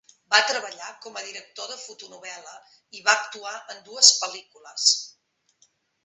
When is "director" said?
1.25-1.67